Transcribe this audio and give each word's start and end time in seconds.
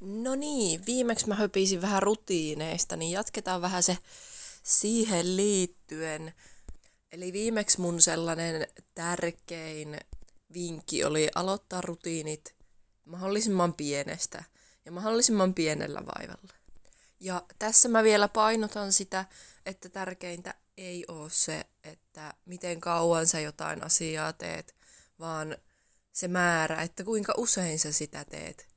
No 0.00 0.34
niin, 0.34 0.86
viimeksi 0.86 1.28
mä 1.28 1.34
höpisin 1.34 1.82
vähän 1.82 2.02
rutiineista, 2.02 2.96
niin 2.96 3.12
jatketaan 3.12 3.62
vähän 3.62 3.82
se 3.82 3.98
siihen 4.62 5.36
liittyen. 5.36 6.32
Eli 7.12 7.32
viimeksi 7.32 7.80
mun 7.80 8.02
sellainen 8.02 8.66
tärkein 8.94 10.00
vinkki 10.54 11.04
oli 11.04 11.28
aloittaa 11.34 11.80
rutiinit 11.80 12.54
mahdollisimman 13.04 13.74
pienestä 13.74 14.44
ja 14.84 14.92
mahdollisimman 14.92 15.54
pienellä 15.54 16.00
vaivalla. 16.00 16.54
Ja 17.20 17.42
tässä 17.58 17.88
mä 17.88 18.02
vielä 18.02 18.28
painotan 18.28 18.92
sitä, 18.92 19.24
että 19.66 19.88
tärkeintä 19.88 20.54
ei 20.76 21.04
ole 21.08 21.30
se, 21.30 21.64
että 21.84 22.34
miten 22.44 22.80
kauan 22.80 23.26
sä 23.26 23.40
jotain 23.40 23.84
asiaa 23.84 24.32
teet, 24.32 24.74
vaan 25.18 25.56
se 26.12 26.28
määrä, 26.28 26.82
että 26.82 27.04
kuinka 27.04 27.34
usein 27.36 27.78
sä 27.78 27.92
sitä 27.92 28.24
teet. 28.24 28.67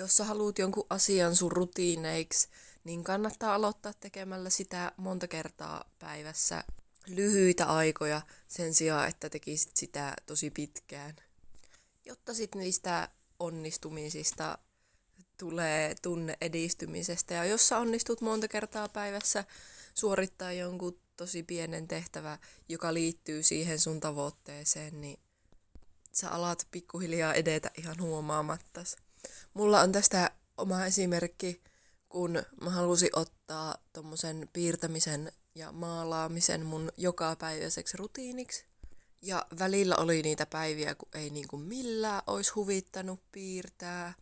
Jos 0.00 0.16
sä 0.16 0.24
haluat 0.24 0.58
jonkun 0.58 0.86
asian 0.90 1.36
sun 1.36 1.52
rutiineiksi, 1.52 2.48
niin 2.84 3.04
kannattaa 3.04 3.54
aloittaa 3.54 3.92
tekemällä 4.00 4.50
sitä 4.50 4.92
monta 4.96 5.28
kertaa 5.28 5.84
päivässä 5.98 6.64
lyhyitä 7.06 7.66
aikoja 7.66 8.22
sen 8.48 8.74
sijaan, 8.74 9.08
että 9.08 9.30
tekisit 9.30 9.76
sitä 9.76 10.14
tosi 10.26 10.50
pitkään. 10.50 11.16
Jotta 12.04 12.34
sitten 12.34 12.60
niistä 12.60 13.08
onnistumisista 13.38 14.58
tulee 15.38 15.94
tunne 16.02 16.36
edistymisestä. 16.40 17.34
Ja 17.34 17.44
jos 17.44 17.68
sä 17.68 17.78
onnistut 17.78 18.20
monta 18.20 18.48
kertaa 18.48 18.88
päivässä 18.88 19.44
suorittaa 19.94 20.52
jonkun 20.52 21.00
tosi 21.16 21.42
pienen 21.42 21.88
tehtävä, 21.88 22.38
joka 22.68 22.94
liittyy 22.94 23.42
siihen 23.42 23.80
sun 23.80 24.00
tavoitteeseen, 24.00 25.00
niin 25.00 25.20
sä 26.12 26.30
alat 26.30 26.68
pikkuhiljaa 26.70 27.34
edetä 27.34 27.70
ihan 27.78 28.00
huomaamatta. 28.00 28.80
Mulla 29.54 29.80
on 29.80 29.92
tästä 29.92 30.30
oma 30.56 30.86
esimerkki, 30.86 31.62
kun 32.08 32.42
mä 32.60 32.70
halusin 32.70 33.10
ottaa 33.12 33.74
tommosen 33.92 34.48
piirtämisen 34.52 35.32
ja 35.54 35.72
maalaamisen 35.72 36.66
mun 36.66 36.92
jokapäiväiseksi 36.96 37.96
rutiiniksi. 37.96 38.64
Ja 39.22 39.46
välillä 39.58 39.96
oli 39.96 40.22
niitä 40.22 40.46
päiviä, 40.46 40.94
kun 40.94 41.08
ei 41.14 41.30
niinku 41.30 41.56
millään 41.56 42.22
olisi 42.26 42.52
huvittanut 42.52 43.20
piirtää. 43.32 44.14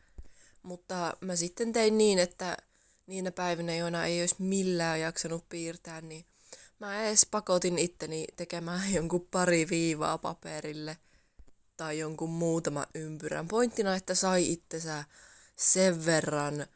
Mutta 0.62 1.16
mä 1.20 1.36
sitten 1.36 1.72
tein 1.72 1.98
niin, 1.98 2.18
että 2.18 2.56
niinä 3.06 3.30
päivinä, 3.30 3.76
joina 3.76 4.06
ei 4.06 4.20
olisi 4.20 4.36
millään 4.38 5.00
jaksanut 5.00 5.48
piirtää, 5.48 6.00
niin 6.00 6.24
mä 6.78 7.02
edes 7.04 7.26
pakotin 7.30 7.78
itteni 7.78 8.26
tekemään 8.36 8.92
jonkun 8.94 9.28
pari 9.30 9.66
viivaa 9.70 10.18
paperille 10.18 10.98
tai 11.78 11.98
jonkun 11.98 12.30
muutama 12.30 12.86
ympyrän. 12.94 13.48
Pointtina, 13.48 13.94
että 13.94 14.14
sai 14.14 14.52
itsensä 14.52 15.04
sen 15.56 16.06
verran 16.06 16.66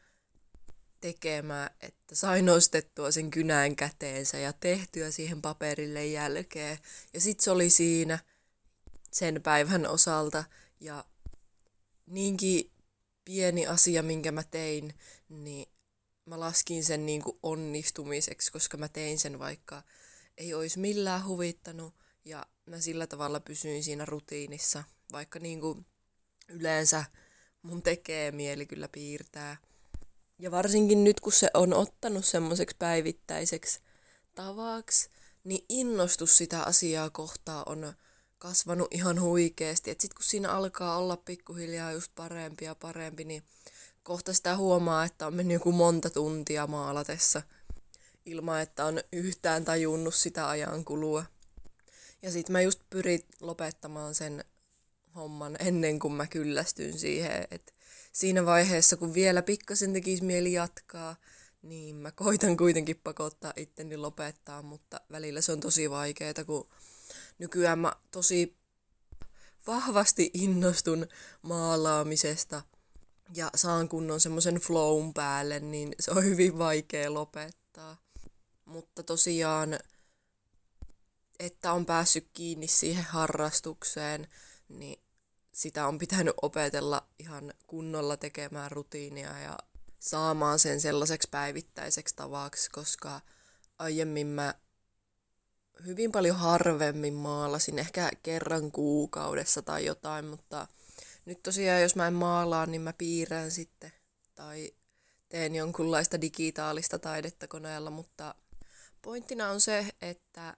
tekemään, 1.01 1.69
että 1.81 2.15
sai 2.15 2.41
nostettua 2.41 3.11
sen 3.11 3.31
kynän 3.31 3.75
käteensä 3.75 4.37
ja 4.37 4.53
tehtyä 4.53 5.11
siihen 5.11 5.41
paperille 5.41 6.05
jälkeen. 6.05 6.77
Ja 7.13 7.21
sit 7.21 7.39
se 7.39 7.51
oli 7.51 7.69
siinä 7.69 8.19
sen 9.11 9.41
päivän 9.41 9.87
osalta 9.87 10.43
ja 10.79 11.05
niinkin 12.05 12.71
pieni 13.25 13.67
asia, 13.67 14.03
minkä 14.03 14.31
mä 14.31 14.43
tein, 14.43 14.93
niin 15.29 15.69
mä 16.25 16.39
laskin 16.39 16.83
sen 16.83 17.05
niin 17.05 17.21
kuin 17.21 17.39
onnistumiseksi, 17.43 18.51
koska 18.51 18.77
mä 18.77 18.87
tein 18.87 19.19
sen 19.19 19.39
vaikka 19.39 19.83
ei 20.37 20.53
olisi 20.53 20.79
millään 20.79 21.25
huvittanut 21.25 21.93
ja 22.25 22.45
mä 22.65 22.79
sillä 22.79 23.07
tavalla 23.07 23.39
pysyin 23.39 23.83
siinä 23.83 24.05
rutiinissa, 24.05 24.83
vaikka 25.13 25.39
niin 25.39 25.61
kuin 25.61 25.85
yleensä 26.47 27.05
mun 27.61 27.81
tekee 27.81 28.31
mieli 28.31 28.65
kyllä 28.65 28.87
piirtää. 28.87 29.57
Ja 30.39 30.51
varsinkin 30.51 31.03
nyt, 31.03 31.19
kun 31.19 31.33
se 31.33 31.49
on 31.53 31.73
ottanut 31.73 32.25
semmoiseksi 32.25 32.75
päivittäiseksi 32.79 33.79
tavaksi, 34.35 35.09
niin 35.43 35.65
innostus 35.69 36.37
sitä 36.37 36.63
asiaa 36.63 37.09
kohtaa 37.09 37.63
on 37.65 37.93
kasvanut 38.37 38.87
ihan 38.91 39.21
huikeasti. 39.21 39.91
Et 39.91 40.01
sit 40.01 40.13
kun 40.13 40.23
siinä 40.23 40.51
alkaa 40.51 40.97
olla 40.97 41.17
pikkuhiljaa 41.17 41.91
just 41.91 42.11
parempi 42.15 42.65
ja 42.65 42.75
parempi, 42.75 43.23
niin 43.23 43.43
kohta 44.03 44.33
sitä 44.33 44.57
huomaa, 44.57 45.05
että 45.05 45.27
on 45.27 45.33
mennyt 45.33 45.53
joku 45.53 45.71
monta 45.71 46.09
tuntia 46.09 46.67
maalatessa 46.67 47.41
ilman, 48.25 48.61
että 48.61 48.85
on 48.85 49.01
yhtään 49.13 49.65
tajunnut 49.65 50.15
sitä 50.15 50.49
ajan 50.49 50.85
kulua. 50.85 51.25
Ja 52.21 52.31
sit 52.31 52.49
mä 52.49 52.61
just 52.61 52.79
pyrin 52.89 53.25
lopettamaan 53.41 54.15
sen 54.15 54.45
homman 55.15 55.55
ennen 55.59 55.99
kuin 55.99 56.13
mä 56.13 56.27
kyllästyn 56.27 56.99
siihen, 56.99 57.47
että 57.51 57.73
siinä 58.11 58.45
vaiheessa, 58.45 58.97
kun 58.97 59.13
vielä 59.13 59.41
pikkasen 59.41 59.93
tekisi 59.93 60.23
mieli 60.23 60.53
jatkaa, 60.53 61.15
niin 61.61 61.95
mä 61.95 62.11
koitan 62.11 62.57
kuitenkin 62.57 63.01
pakottaa 63.03 63.53
itteni 63.55 63.97
lopettaa, 63.97 64.61
mutta 64.61 65.01
välillä 65.11 65.41
se 65.41 65.51
on 65.51 65.59
tosi 65.59 65.89
vaikeaa, 65.89 66.33
kun 66.45 66.69
nykyään 67.39 67.79
mä 67.79 67.93
tosi 68.11 68.57
vahvasti 69.67 70.31
innostun 70.33 71.07
maalaamisesta 71.41 72.61
ja 73.35 73.49
saan 73.55 73.89
kunnon 73.89 74.19
semmoisen 74.19 74.55
flown 74.55 75.13
päälle, 75.13 75.59
niin 75.59 75.95
se 75.99 76.11
on 76.11 76.23
hyvin 76.23 76.57
vaikea 76.57 77.13
lopettaa. 77.13 77.97
Mutta 78.65 79.03
tosiaan, 79.03 79.79
että 81.39 81.73
on 81.73 81.85
päässyt 81.85 82.27
kiinni 82.33 82.67
siihen 82.67 83.03
harrastukseen, 83.03 84.27
niin 84.69 85.02
sitä 85.53 85.87
on 85.87 85.97
pitänyt 85.97 86.33
opetella 86.41 87.07
ihan 87.19 87.53
kunnolla 87.67 88.17
tekemään 88.17 88.71
rutiinia 88.71 89.39
ja 89.39 89.57
saamaan 89.99 90.59
sen 90.59 90.81
sellaiseksi 90.81 91.27
päivittäiseksi 91.31 92.15
tavaksi, 92.15 92.69
koska 92.71 93.21
aiemmin 93.79 94.27
mä 94.27 94.53
hyvin 95.85 96.11
paljon 96.11 96.35
harvemmin 96.35 97.13
maalasin, 97.13 97.79
ehkä 97.79 98.11
kerran 98.23 98.71
kuukaudessa 98.71 99.61
tai 99.61 99.85
jotain, 99.85 100.25
mutta 100.25 100.67
nyt 101.25 101.43
tosiaan 101.43 101.81
jos 101.81 101.95
mä 101.95 102.07
en 102.07 102.13
maalaa, 102.13 102.65
niin 102.65 102.81
mä 102.81 102.93
piirrän 102.93 103.51
sitten 103.51 103.91
tai 104.35 104.71
teen 105.29 105.55
jonkunlaista 105.55 106.21
digitaalista 106.21 106.99
taidetta 106.99 107.47
koneella, 107.47 107.89
mutta 107.89 108.35
pointtina 109.01 109.49
on 109.49 109.61
se, 109.61 109.87
että 110.01 110.57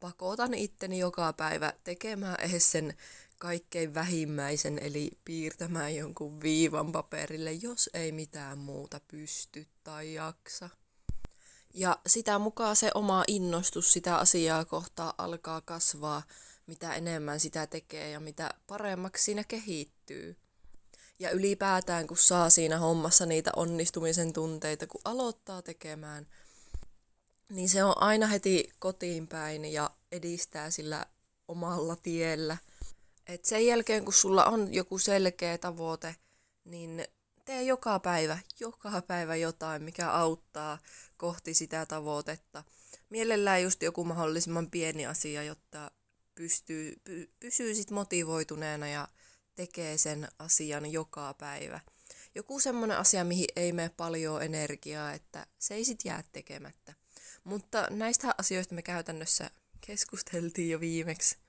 pakotan 0.00 0.54
itteni 0.54 0.98
joka 0.98 1.32
päivä 1.32 1.72
tekemään 1.84 2.40
edes 2.40 2.72
sen 2.72 2.96
kaikkein 3.38 3.94
vähimmäisen, 3.94 4.78
eli 4.78 5.10
piirtämään 5.24 5.96
jonkun 5.96 6.40
viivan 6.42 6.92
paperille, 6.92 7.52
jos 7.52 7.90
ei 7.94 8.12
mitään 8.12 8.58
muuta 8.58 9.00
pysty 9.08 9.66
tai 9.84 10.14
jaksa. 10.14 10.68
Ja 11.74 11.98
sitä 12.06 12.38
mukaan 12.38 12.76
se 12.76 12.90
oma 12.94 13.24
innostus 13.26 13.92
sitä 13.92 14.16
asiaa 14.16 14.64
kohtaa 14.64 15.14
alkaa 15.18 15.60
kasvaa, 15.60 16.22
mitä 16.66 16.94
enemmän 16.94 17.40
sitä 17.40 17.66
tekee 17.66 18.10
ja 18.10 18.20
mitä 18.20 18.50
paremmaksi 18.66 19.24
siinä 19.24 19.44
kehittyy. 19.44 20.36
Ja 21.18 21.30
ylipäätään, 21.30 22.06
kun 22.06 22.16
saa 22.16 22.50
siinä 22.50 22.78
hommassa 22.78 23.26
niitä 23.26 23.50
onnistumisen 23.56 24.32
tunteita, 24.32 24.86
kun 24.86 25.00
aloittaa 25.04 25.62
tekemään, 25.62 26.26
niin 27.48 27.68
se 27.68 27.84
on 27.84 28.02
aina 28.02 28.26
heti 28.26 28.72
kotiin 28.78 29.28
päin 29.28 29.64
ja 29.64 29.90
edistää 30.12 30.70
sillä 30.70 31.06
omalla 31.48 31.96
tiellä. 31.96 32.56
Et 33.28 33.44
sen 33.44 33.66
jälkeen, 33.66 34.04
kun 34.04 34.14
sulla 34.14 34.44
on 34.44 34.74
joku 34.74 34.98
selkeä 34.98 35.58
tavoite, 35.58 36.16
niin 36.64 37.04
tee 37.44 37.62
joka 37.62 37.98
päivä, 37.98 38.38
joka 38.60 39.02
päivä 39.06 39.36
jotain, 39.36 39.82
mikä 39.82 40.10
auttaa 40.10 40.78
kohti 41.16 41.54
sitä 41.54 41.86
tavoitetta. 41.86 42.64
Mielellään 43.10 43.62
just 43.62 43.82
joku 43.82 44.04
mahdollisimman 44.04 44.70
pieni 44.70 45.06
asia, 45.06 45.42
jotta 45.42 45.90
pystyy, 46.34 47.00
py, 47.04 47.30
pysyy 47.40 47.74
sit 47.74 47.90
motivoituneena 47.90 48.88
ja 48.88 49.08
tekee 49.54 49.98
sen 49.98 50.28
asian 50.38 50.92
joka 50.92 51.34
päivä. 51.34 51.80
Joku 52.34 52.60
semmoinen 52.60 52.98
asia, 52.98 53.24
mihin 53.24 53.48
ei 53.56 53.72
mene 53.72 53.88
paljon 53.96 54.42
energiaa, 54.42 55.12
että 55.12 55.46
se 55.58 55.74
ei 55.74 55.84
sit 55.84 56.00
jää 56.04 56.24
tekemättä. 56.32 56.94
Mutta 57.44 57.86
näistä 57.90 58.34
asioista 58.38 58.74
me 58.74 58.82
käytännössä 58.82 59.50
keskusteltiin 59.80 60.70
jo 60.70 60.80
viimeksi. 60.80 61.47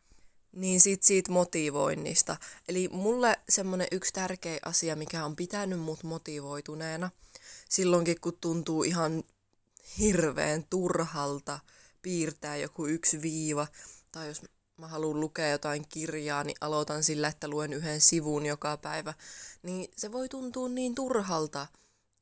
Niin 0.51 0.81
sit 0.81 1.03
siitä 1.03 1.31
motivoinnista. 1.31 2.37
Eli 2.67 2.89
mulle 2.91 3.39
semmonen 3.49 3.87
yksi 3.91 4.13
tärkeä 4.13 4.59
asia, 4.65 4.95
mikä 4.95 5.25
on 5.25 5.35
pitänyt 5.35 5.79
mut 5.79 6.03
motivoituneena, 6.03 7.09
silloinkin 7.69 8.21
kun 8.21 8.37
tuntuu 8.41 8.83
ihan 8.83 9.23
hirveän 9.99 10.65
turhalta 10.69 11.59
piirtää 12.01 12.57
joku 12.57 12.85
yksi 12.85 13.21
viiva, 13.21 13.67
tai 14.11 14.27
jos 14.27 14.41
mä 14.77 14.87
haluan 14.87 15.19
lukea 15.19 15.49
jotain 15.49 15.85
kirjaa, 15.89 16.43
niin 16.43 16.57
aloitan 16.61 17.03
sillä, 17.03 17.27
että 17.27 17.47
luen 17.47 17.73
yhden 17.73 18.01
sivun 18.01 18.45
joka 18.45 18.77
päivä, 18.77 19.13
niin 19.63 19.91
se 19.95 20.11
voi 20.11 20.29
tuntua 20.29 20.69
niin 20.69 20.95
turhalta, 20.95 21.67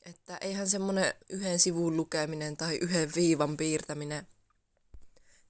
että 0.05 0.37
eihän 0.37 0.69
semmonen 0.69 1.13
yhden 1.29 1.59
sivun 1.59 1.97
lukeminen 1.97 2.57
tai 2.57 2.75
yhden 2.75 3.11
viivan 3.15 3.57
piirtäminen 3.57 4.27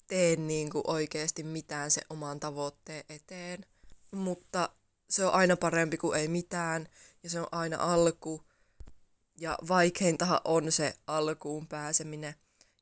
tee 0.08 0.36
niin 0.36 0.70
kuin 0.70 0.84
oikeasti 0.88 1.44
mitään 1.44 1.92
se 1.92 2.02
oman 2.10 2.40
tavoitteen 2.40 3.04
eteen. 3.10 3.66
Mutta 4.12 4.70
se 5.10 5.26
on 5.26 5.34
aina 5.34 5.56
parempi 5.56 5.98
kuin 5.98 6.20
ei 6.20 6.28
mitään 6.28 6.88
ja 7.24 7.30
se 7.30 7.40
on 7.40 7.48
aina 7.52 7.78
alku. 7.80 8.44
Ja 9.40 9.58
vaikeintahan 9.68 10.42
on 10.46 10.72
se 10.72 10.94
alkuun 11.08 11.68
pääseminen. 11.68 12.36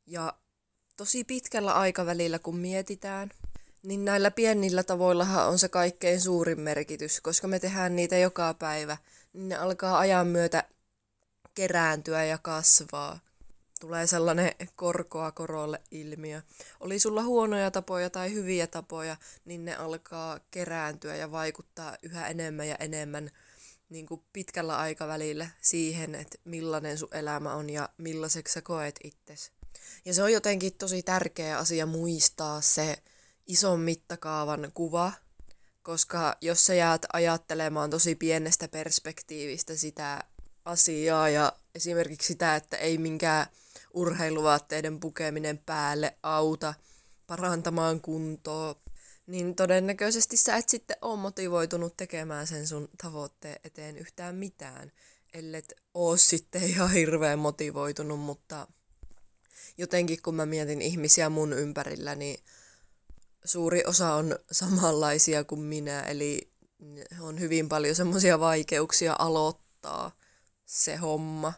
Ja 0.06 0.34
tosi 0.98 1.24
pitkällä 1.24 1.74
aikavälillä, 1.74 2.40
kun 2.40 2.58
mietitään, 2.58 3.30
niin 3.84 4.06
näillä 4.06 4.32
pienillä 4.32 4.84
tavoillahan 4.84 5.48
on 5.48 5.60
se 5.60 5.70
kaikkein 5.70 6.22
suurin 6.22 6.60
merkitys, 6.60 7.22
koska 7.22 7.48
me 7.48 7.60
tehdään 7.60 7.96
niitä 7.96 8.18
joka 8.18 8.54
päivä, 8.54 8.98
niin 9.34 9.50
ne 9.50 9.56
alkaa 9.56 10.00
ajan 10.00 10.28
myötä 10.28 10.64
kerääntyä 11.56 12.24
ja 12.24 12.38
kasvaa. 12.38 13.20
Tulee 13.86 14.08
sellainen 14.08 14.52
korkoa 14.76 15.32
korolle 15.32 15.82
ilmiö. 15.92 16.42
Oli 16.80 17.00
sulla 17.00 17.24
huonoja 17.24 17.72
tapoja 17.72 18.10
tai 18.10 18.34
hyviä 18.34 18.68
tapoja, 18.68 19.18
niin 19.46 19.66
ne 19.66 19.76
alkaa 19.76 20.40
kerääntyä 20.52 21.16
ja 21.16 21.32
vaikuttaa 21.32 21.98
yhä 22.02 22.28
enemmän 22.28 22.68
ja 22.68 22.76
enemmän 22.76 23.32
niin 23.90 24.06
kuin 24.06 24.22
pitkällä 24.34 24.78
aikavälillä 24.78 25.48
siihen, 25.62 26.16
että 26.16 26.38
millainen 26.46 26.98
sun 26.98 27.08
elämä 27.12 27.54
on 27.54 27.70
ja 27.70 27.90
millaiseksi 27.98 28.54
sä 28.54 28.62
koet 28.62 29.00
itsesi. 29.04 29.52
Ja 30.06 30.14
se 30.14 30.24
on 30.24 30.34
jotenkin 30.34 30.74
tosi 30.74 31.04
tärkeä 31.04 31.58
asia 31.58 31.86
muistaa 31.86 32.62
se 32.62 32.98
ison 33.48 33.80
mittakaavan 33.80 34.72
kuva, 34.74 35.12
koska 35.84 36.38
jos 36.42 36.66
sä 36.66 36.74
jäät 36.74 37.06
ajattelemaan 37.14 37.90
tosi 37.90 38.16
pienestä 38.16 38.68
perspektiivistä 38.68 39.76
sitä 39.76 40.24
asiaa 40.66 41.30
ja 41.30 41.54
esimerkiksi 41.76 42.28
sitä, 42.28 42.56
että 42.56 42.78
ei 42.78 42.98
minkään 42.98 43.48
urheiluvaatteiden 43.96 45.00
pukeminen 45.00 45.58
päälle 45.58 46.18
auta 46.24 46.74
parantamaan 47.28 48.02
kuntoa, 48.02 48.76
niin 49.28 49.56
todennäköisesti 49.56 50.38
sä 50.38 50.56
et 50.56 50.70
sitten 50.70 50.98
ole 51.02 51.20
motivoitunut 51.20 51.98
tekemään 51.98 52.48
sen 52.48 52.68
sun 52.68 52.90
tavoitteen 53.04 53.60
eteen 53.64 53.98
yhtään 53.98 54.36
mitään, 54.36 54.92
ellet 55.34 55.74
oo 55.94 56.18
sitten 56.18 56.64
ihan 56.72 56.92
hirveän 56.92 57.40
motivoitunut, 57.40 58.20
mutta 58.20 58.68
jotenkin 59.78 60.22
kun 60.22 60.36
mä 60.36 60.46
mietin 60.46 60.82
ihmisiä 60.82 61.30
mun 61.30 61.54
ympärillä, 61.54 62.16
niin 62.16 62.40
suuri 63.46 63.84
osa 63.86 64.14
on 64.14 64.40
samanlaisia 64.52 65.44
kuin 65.44 65.62
minä, 65.62 66.02
eli 66.02 66.52
on 67.20 67.40
hyvin 67.40 67.70
paljon 67.70 67.96
semmoisia 67.96 68.40
vaikeuksia 68.40 69.16
aloittaa 69.20 70.12
se 70.66 70.96
homma. 70.96 71.54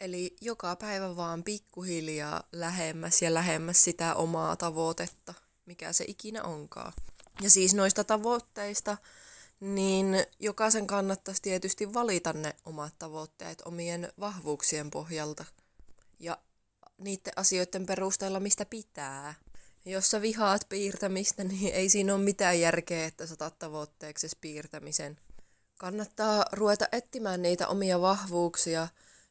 Eli 0.00 0.36
joka 0.40 0.76
päivä 0.76 1.16
vaan 1.16 1.44
pikkuhiljaa 1.44 2.42
lähemmäs 2.52 3.22
ja 3.22 3.34
lähemmäs 3.34 3.84
sitä 3.84 4.14
omaa 4.14 4.56
tavoitetta, 4.56 5.34
mikä 5.66 5.92
se 5.92 6.04
ikinä 6.08 6.42
onkaan. 6.42 6.92
Ja 7.42 7.50
siis 7.50 7.74
noista 7.74 8.04
tavoitteista, 8.04 8.96
niin 9.60 10.06
jokaisen 10.38 10.86
kannattaisi 10.86 11.42
tietysti 11.42 11.94
valita 11.94 12.32
ne 12.32 12.56
omat 12.64 12.94
tavoitteet 12.98 13.62
omien 13.64 14.12
vahvuuksien 14.20 14.90
pohjalta. 14.90 15.44
Ja 16.18 16.38
niiden 16.98 17.32
asioiden 17.36 17.86
perusteella, 17.86 18.40
mistä 18.40 18.64
pitää. 18.64 19.34
Jos 19.84 20.10
sä 20.10 20.22
vihaat 20.22 20.66
piirtämistä, 20.68 21.44
niin 21.44 21.74
ei 21.74 21.88
siinä 21.88 22.14
ole 22.14 22.22
mitään 22.22 22.60
järkeä, 22.60 23.06
että 23.06 23.26
sä 23.26 23.36
tavoitteeksi 23.58 24.28
piirtämisen. 24.40 25.18
Kannattaa 25.78 26.44
ruveta 26.52 26.88
etsimään 26.92 27.42
niitä 27.42 27.68
omia 27.68 28.00
vahvuuksia 28.00 28.88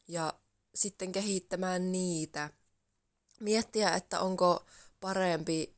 ja 0.07 0.33
sitten 0.75 1.11
kehittämään 1.11 1.91
niitä. 1.91 2.49
Miettiä, 3.39 3.95
että 3.95 4.19
onko 4.19 4.65
parempi 4.99 5.73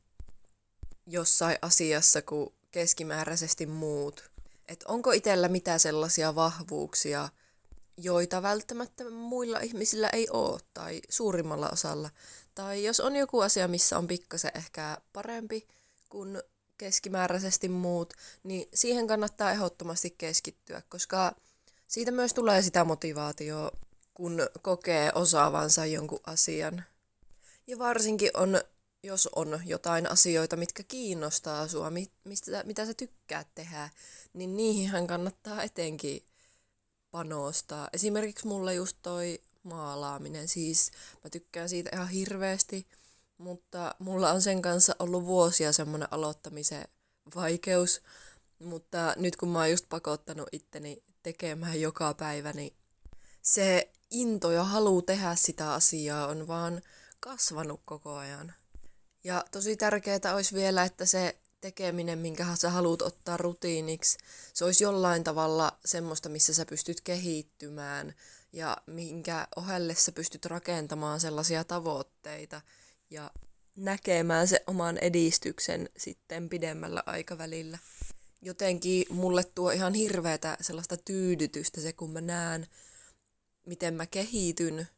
jossain 1.06 1.58
asiassa 1.62 2.22
kuin 2.22 2.54
keskimääräisesti 2.70 3.66
muut. 3.66 4.30
Että 4.68 4.84
onko 4.88 5.12
itsellä 5.12 5.48
mitään 5.48 5.80
sellaisia 5.80 6.34
vahvuuksia, 6.34 7.28
joita 7.96 8.42
välttämättä 8.42 9.10
muilla 9.10 9.60
ihmisillä 9.60 10.10
ei 10.12 10.28
ole, 10.30 10.60
tai 10.74 11.02
suurimmalla 11.08 11.68
osalla. 11.72 12.10
Tai 12.54 12.84
jos 12.84 13.00
on 13.00 13.16
joku 13.16 13.40
asia, 13.40 13.68
missä 13.68 13.98
on 13.98 14.06
pikkasen 14.06 14.50
ehkä 14.54 14.98
parempi 15.12 15.68
kuin 16.08 16.42
keskimääräisesti 16.78 17.68
muut, 17.68 18.14
niin 18.42 18.68
siihen 18.74 19.06
kannattaa 19.06 19.50
ehdottomasti 19.50 20.14
keskittyä, 20.18 20.82
koska 20.88 21.36
siitä 21.86 22.10
myös 22.10 22.34
tulee 22.34 22.62
sitä 22.62 22.84
motivaatioa, 22.84 23.70
kun 24.16 24.48
kokee 24.62 25.12
osaavansa 25.14 25.86
jonkun 25.86 26.20
asian. 26.26 26.84
Ja 27.66 27.78
varsinkin 27.78 28.30
on, 28.34 28.60
jos 29.02 29.28
on 29.36 29.60
jotain 29.64 30.10
asioita, 30.10 30.56
mitkä 30.56 30.82
kiinnostaa 30.82 31.68
sua, 31.68 31.90
mistä, 32.24 32.62
mitä 32.64 32.86
sä 32.86 32.94
tykkäät 32.94 33.48
tehdä, 33.54 33.90
niin 34.32 34.56
niihin 34.56 35.06
kannattaa 35.06 35.62
etenkin 35.62 36.26
panostaa. 37.10 37.88
Esimerkiksi 37.92 38.46
mulla 38.46 38.72
just 38.72 38.96
toi 39.02 39.40
maalaaminen, 39.62 40.48
siis 40.48 40.90
mä 41.24 41.30
tykkään 41.30 41.68
siitä 41.68 41.90
ihan 41.92 42.08
hirveästi, 42.08 42.86
mutta 43.38 43.94
mulla 43.98 44.32
on 44.32 44.42
sen 44.42 44.62
kanssa 44.62 44.96
ollut 44.98 45.24
vuosia 45.24 45.72
semmoinen 45.72 46.08
aloittamisen 46.10 46.84
vaikeus, 47.34 48.02
mutta 48.58 49.14
nyt 49.16 49.36
kun 49.36 49.48
mä 49.48 49.58
oon 49.58 49.70
just 49.70 49.86
pakottanut 49.88 50.48
itteni 50.52 51.02
tekemään 51.22 51.80
joka 51.80 52.14
päivä, 52.14 52.52
niin 52.52 52.72
se 53.42 53.90
into 54.10 54.50
ja 54.50 54.64
halu 54.64 55.02
tehdä 55.02 55.34
sitä 55.34 55.72
asiaa 55.72 56.26
on 56.26 56.46
vaan 56.46 56.82
kasvanut 57.20 57.80
koko 57.84 58.14
ajan. 58.14 58.54
Ja 59.24 59.44
tosi 59.50 59.76
tärkeää 59.76 60.34
olisi 60.34 60.54
vielä, 60.54 60.84
että 60.84 61.06
se 61.06 61.38
tekeminen, 61.60 62.18
minkä 62.18 62.46
sä 62.54 62.70
haluat 62.70 63.02
ottaa 63.02 63.36
rutiiniksi, 63.36 64.18
se 64.54 64.64
olisi 64.64 64.84
jollain 64.84 65.24
tavalla 65.24 65.78
semmoista, 65.84 66.28
missä 66.28 66.54
sä 66.54 66.66
pystyt 66.66 67.00
kehittymään 67.00 68.14
ja 68.52 68.76
minkä 68.86 69.48
ohelle 69.56 69.94
sä 69.94 70.12
pystyt 70.12 70.46
rakentamaan 70.46 71.20
sellaisia 71.20 71.64
tavoitteita 71.64 72.60
ja 73.10 73.30
näkemään 73.76 74.48
se 74.48 74.64
oman 74.66 74.98
edistyksen 74.98 75.88
sitten 75.96 76.48
pidemmällä 76.48 77.02
aikavälillä. 77.06 77.78
Jotenkin 78.42 79.06
mulle 79.10 79.44
tuo 79.44 79.70
ihan 79.70 79.94
hirveätä 79.94 80.56
sellaista 80.60 80.96
tyydytystä 80.96 81.80
se, 81.80 81.92
kun 81.92 82.10
mä 82.10 82.20
näen, 82.20 82.66
miten 83.66 83.94
mä 83.94 84.06
kehityn 84.06 84.88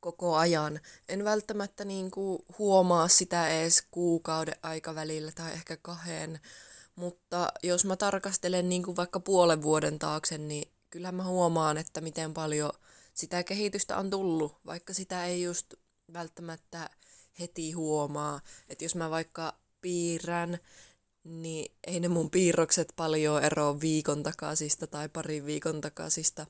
koko 0.00 0.36
ajan. 0.36 0.80
En 1.08 1.24
välttämättä 1.24 1.84
niin 1.84 2.10
kuin 2.10 2.42
huomaa 2.58 3.08
sitä 3.08 3.48
edes 3.48 3.82
kuukauden 3.90 4.56
aikavälillä 4.62 5.32
tai 5.32 5.52
ehkä 5.52 5.76
kahden, 5.76 6.40
mutta 6.96 7.52
jos 7.62 7.84
mä 7.84 7.96
tarkastelen 7.96 8.68
niin 8.68 8.82
kuin 8.82 8.96
vaikka 8.96 9.20
puolen 9.20 9.62
vuoden 9.62 9.98
taakse, 9.98 10.38
niin 10.38 10.72
kyllä 10.90 11.12
mä 11.12 11.24
huomaan, 11.24 11.78
että 11.78 12.00
miten 12.00 12.34
paljon 12.34 12.72
sitä 13.14 13.42
kehitystä 13.42 13.96
on 13.96 14.10
tullut, 14.10 14.56
vaikka 14.66 14.92
sitä 14.94 15.26
ei 15.26 15.42
just 15.42 15.74
välttämättä 16.12 16.90
heti 17.38 17.72
huomaa. 17.72 18.40
Että 18.68 18.84
jos 18.84 18.94
mä 18.94 19.10
vaikka 19.10 19.54
piirrän, 19.80 20.58
niin 21.24 21.72
ei 21.86 22.00
ne 22.00 22.08
mun 22.08 22.30
piirrokset 22.30 22.88
paljon 22.96 23.42
eroa 23.44 23.80
viikon 23.80 24.22
takaisista 24.22 24.86
tai 24.86 25.08
parin 25.08 25.46
viikon 25.46 25.80
takaisista. 25.80 26.46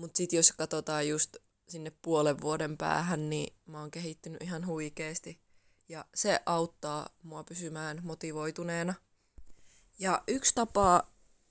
Mutta 0.00 0.16
sitten 0.16 0.36
jos 0.36 0.52
katsotaan 0.52 1.08
just 1.08 1.36
sinne 1.68 1.92
puolen 2.02 2.40
vuoden 2.40 2.76
päähän, 2.76 3.30
niin 3.30 3.54
mä 3.66 3.80
oon 3.80 3.90
kehittynyt 3.90 4.42
ihan 4.42 4.66
huikeesti. 4.66 5.40
Ja 5.88 6.04
se 6.14 6.40
auttaa 6.46 7.08
mua 7.22 7.44
pysymään 7.44 8.00
motivoituneena. 8.02 8.94
Ja 9.98 10.22
yksi 10.28 10.54
tapa 10.54 11.06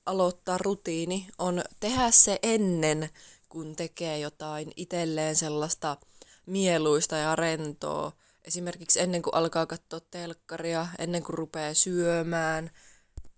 aloittaa 0.06 0.58
rutiini 0.58 1.28
on 1.38 1.64
tehdä 1.80 2.12
se 2.12 2.40
ennen, 2.44 3.10
kun 3.50 3.76
tekee 3.76 4.20
jotain 4.20 4.72
itselleen 4.76 5.36
sellaista 5.36 5.98
mieluista 6.46 7.18
ja 7.18 7.36
rentoa. 7.36 8.12
Esimerkiksi 8.46 9.00
ennen 9.00 9.22
kuin 9.22 9.36
alkaa 9.36 9.66
katsoa 9.66 10.00
telkkaria, 10.00 10.88
ennen 11.00 11.24
kuin 11.24 11.38
rupeaa 11.38 11.74
syömään, 11.74 12.72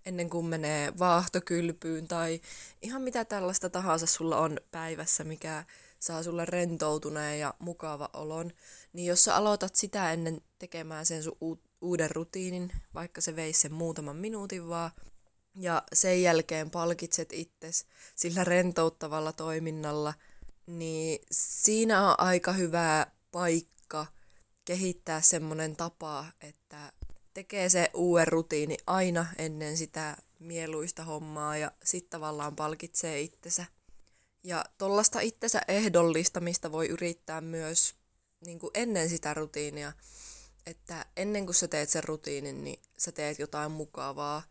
ennen 0.05 0.29
kuin 0.29 0.45
menee 0.45 0.93
vaahtokylpyyn 0.99 2.07
tai 2.07 2.41
ihan 2.81 3.01
mitä 3.01 3.25
tällaista 3.25 3.69
tahansa 3.69 4.05
sulla 4.05 4.37
on 4.37 4.57
päivässä, 4.71 5.23
mikä 5.23 5.63
saa 5.99 6.23
sulle 6.23 6.45
rentoutuneen 6.45 7.39
ja 7.39 7.53
mukava 7.59 8.09
olon, 8.13 8.51
niin 8.93 9.07
jos 9.07 9.23
sä 9.23 9.35
aloitat 9.35 9.75
sitä 9.75 10.13
ennen 10.13 10.41
tekemään 10.59 11.05
sen 11.05 11.23
sun 11.23 11.59
uuden 11.81 12.11
rutiinin, 12.11 12.71
vaikka 12.93 13.21
se 13.21 13.35
veisi 13.35 13.59
sen 13.59 13.73
muutaman 13.73 14.15
minuutin 14.15 14.69
vaan, 14.69 14.91
ja 15.55 15.83
sen 15.93 16.21
jälkeen 16.21 16.71
palkitset 16.71 17.33
itses 17.33 17.85
sillä 18.15 18.43
rentouttavalla 18.43 19.31
toiminnalla, 19.33 20.13
niin 20.67 21.19
siinä 21.31 22.09
on 22.09 22.15
aika 22.17 22.53
hyvä 22.53 23.07
paikka 23.31 24.05
kehittää 24.65 25.21
semmoinen 25.21 25.75
tapa, 25.75 26.25
että 26.41 26.91
tekee 27.33 27.69
se 27.69 27.89
uuden 27.93 28.27
rutiini 28.27 28.77
aina 28.87 29.25
ennen 29.37 29.77
sitä 29.77 30.17
mieluista 30.39 31.03
hommaa 31.03 31.57
ja 31.57 31.71
sitten 31.83 32.09
tavallaan 32.09 32.55
palkitsee 32.55 33.21
itsensä. 33.21 33.65
Ja 34.43 34.65
tuollaista 34.77 35.19
itsensä 35.19 35.61
ehdollistamista 35.67 36.71
voi 36.71 36.87
yrittää 36.87 37.41
myös 37.41 37.95
niin 38.45 38.59
kuin 38.59 38.71
ennen 38.73 39.09
sitä 39.09 39.33
rutiinia, 39.33 39.93
että 40.65 41.05
ennen 41.17 41.45
kuin 41.45 41.55
sä 41.55 41.67
teet 41.67 41.89
sen 41.89 42.03
rutiinin, 42.03 42.63
niin 42.63 42.79
sä 42.97 43.11
teet 43.11 43.39
jotain 43.39 43.71
mukavaa. 43.71 44.43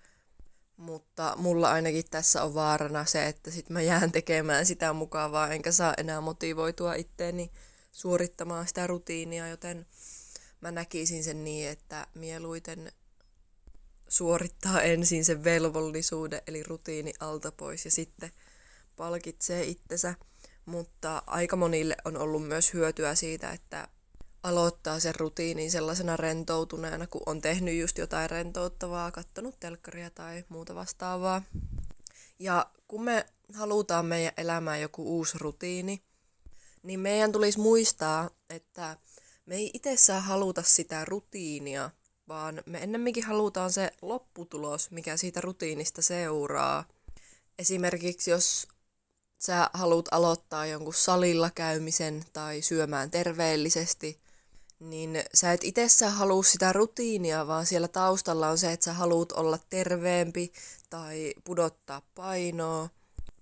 Mutta 0.76 1.34
mulla 1.36 1.70
ainakin 1.70 2.04
tässä 2.10 2.42
on 2.42 2.54
vaarana 2.54 3.04
se, 3.04 3.26
että 3.26 3.50
sit 3.50 3.70
mä 3.70 3.82
jään 3.82 4.12
tekemään 4.12 4.66
sitä 4.66 4.92
mukavaa, 4.92 5.52
enkä 5.52 5.72
saa 5.72 5.94
enää 5.96 6.20
motivoitua 6.20 6.94
itteeni 6.94 7.50
suorittamaan 7.92 8.68
sitä 8.68 8.86
rutiinia, 8.86 9.48
joten 9.48 9.86
mä 10.60 10.70
näkisin 10.70 11.24
sen 11.24 11.44
niin, 11.44 11.68
että 11.68 12.06
mieluiten 12.14 12.92
suorittaa 14.08 14.82
ensin 14.82 15.24
sen 15.24 15.44
velvollisuuden, 15.44 16.42
eli 16.46 16.62
rutiini 16.62 17.12
alta 17.20 17.52
pois, 17.52 17.84
ja 17.84 17.90
sitten 17.90 18.30
palkitsee 18.96 19.64
itsensä. 19.64 20.14
Mutta 20.66 21.22
aika 21.26 21.56
monille 21.56 21.96
on 22.04 22.16
ollut 22.16 22.48
myös 22.48 22.74
hyötyä 22.74 23.14
siitä, 23.14 23.50
että 23.50 23.88
aloittaa 24.42 25.00
sen 25.00 25.14
rutiinin 25.14 25.70
sellaisena 25.70 26.16
rentoutuneena, 26.16 27.06
kun 27.06 27.22
on 27.26 27.40
tehnyt 27.40 27.78
just 27.78 27.98
jotain 27.98 28.30
rentouttavaa, 28.30 29.10
kattonut 29.10 29.60
telkkaria 29.60 30.10
tai 30.10 30.44
muuta 30.48 30.74
vastaavaa. 30.74 31.42
Ja 32.38 32.70
kun 32.88 33.04
me 33.04 33.26
halutaan 33.54 34.06
meidän 34.06 34.32
elämään 34.36 34.80
joku 34.80 35.02
uusi 35.18 35.38
rutiini, 35.38 36.02
niin 36.82 37.00
meidän 37.00 37.32
tulisi 37.32 37.60
muistaa, 37.60 38.30
että 38.50 38.96
me 39.50 39.56
ei 39.56 39.70
itse 39.74 39.96
saa 39.96 40.20
haluta 40.20 40.62
sitä 40.62 41.04
rutiinia, 41.04 41.90
vaan 42.28 42.62
me 42.66 42.78
ennemminkin 42.78 43.24
halutaan 43.24 43.72
se 43.72 43.90
lopputulos, 44.02 44.90
mikä 44.90 45.16
siitä 45.16 45.40
rutiinista 45.40 46.02
seuraa. 46.02 46.84
Esimerkiksi 47.58 48.30
jos 48.30 48.68
sä 49.38 49.70
haluat 49.72 50.08
aloittaa 50.10 50.66
jonkun 50.66 50.94
salilla 50.94 51.50
käymisen 51.50 52.24
tai 52.32 52.62
syömään 52.62 53.10
terveellisesti, 53.10 54.20
niin 54.80 55.24
sä 55.34 55.52
et 55.52 55.64
itsessään 55.64 56.12
halua 56.12 56.42
sitä 56.42 56.72
rutiinia, 56.72 57.46
vaan 57.46 57.66
siellä 57.66 57.88
taustalla 57.88 58.48
on 58.48 58.58
se, 58.58 58.72
että 58.72 58.84
sä 58.84 58.92
haluat 58.92 59.32
olla 59.32 59.58
terveempi 59.70 60.52
tai 60.90 61.34
pudottaa 61.44 62.02
painoa. 62.14 62.88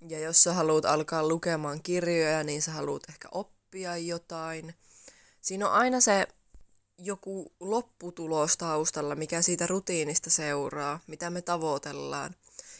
Ja 0.09 0.19
jos 0.19 0.43
sä 0.43 0.53
haluat 0.53 0.85
alkaa 0.85 1.29
lukemaan 1.29 1.83
kirjoja, 1.83 2.45
niin 2.45 2.63
sä 2.63 2.73
haluat 2.73 3.09
ehkä 3.09 3.29
oppia 3.33 3.97
jotain. 3.97 4.75
Siinä 5.49 5.69
on 5.69 5.73
aina 5.73 6.01
se 6.01 6.27
joku 6.99 7.53
lopputulos 7.61 8.57
taustalla, 8.57 9.15
mikä 9.15 9.43
siitä 9.43 9.67
rutiinista 9.67 10.31
seuraa, 10.31 11.01
mitä 11.07 11.31
me 11.31 11.43
tavoitellaan. 11.43 12.35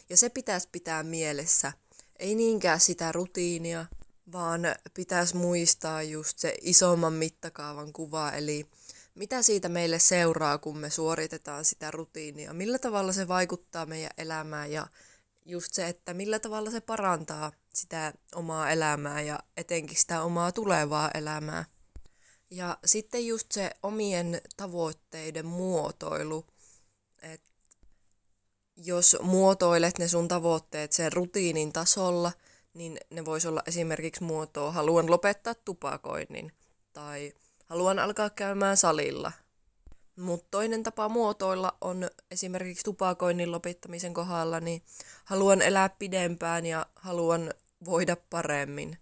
Ja 0.09 0.17
se 0.17 0.29
pitäisi 0.29 0.69
pitää 0.71 1.03
mielessä. 1.03 1.73
Ei 2.19 2.35
niinkään 2.35 2.79
sitä 2.79 3.11
rutiinia, 3.11 3.85
vaan 4.31 4.61
pitäisi 4.93 5.35
muistaa 5.35 6.03
just 6.03 6.39
se 6.39 6.55
isomman 6.61 7.13
mittakaavan 7.13 7.93
kuva, 7.93 8.31
eli 8.31 8.65
mitä 9.15 9.41
siitä 9.41 9.69
meille 9.69 9.99
seuraa, 9.99 10.57
kun 10.57 10.77
me 10.77 10.89
suoritetaan 10.89 11.65
sitä 11.65 11.91
rutiinia, 11.91 12.53
millä 12.53 12.79
tavalla 12.79 13.13
se 13.13 13.27
vaikuttaa 13.27 13.85
meidän 13.85 14.11
elämään 14.17 14.71
ja 14.71 14.87
just 15.45 15.73
se, 15.73 15.87
että 15.87 16.13
millä 16.13 16.39
tavalla 16.39 16.71
se 16.71 16.81
parantaa 16.81 17.51
sitä 17.73 18.13
omaa 18.35 18.71
elämää 18.71 19.21
ja 19.21 19.39
etenkin 19.57 19.97
sitä 19.97 20.21
omaa 20.21 20.51
tulevaa 20.51 21.11
elämää. 21.13 21.65
Ja 22.49 22.77
sitten 22.85 23.27
just 23.27 23.51
se 23.51 23.71
omien 23.83 24.41
tavoitteiden 24.57 25.45
muotoilu, 25.45 26.45
että 27.21 27.49
jos 28.75 29.17
muotoilet 29.21 29.97
ne 29.97 30.07
sun 30.07 30.27
tavoitteet 30.27 30.91
sen 30.91 31.13
rutiinin 31.13 31.73
tasolla– 31.73 32.31
niin 32.73 32.97
ne 33.09 33.25
vois 33.25 33.45
olla 33.45 33.63
esimerkiksi 33.67 34.23
muotoa 34.23 34.71
haluan 34.71 35.11
lopettaa 35.11 35.55
tupakoinnin 35.55 36.51
tai 36.93 37.33
haluan 37.65 37.99
alkaa 37.99 38.29
käymään 38.29 38.77
salilla. 38.77 39.31
Mutta 40.15 40.47
toinen 40.51 40.83
tapa 40.83 41.09
muotoilla 41.09 41.77
on 41.81 42.09
esimerkiksi 42.31 42.83
tupakoinnin 42.83 43.51
lopettamisen 43.51 44.13
kohdalla, 44.13 44.59
niin 44.59 44.81
haluan 45.25 45.61
elää 45.61 45.89
pidempään 45.89 46.65
ja 46.65 46.85
haluan 46.95 47.53
voida 47.85 48.17
paremmin, 48.29 48.97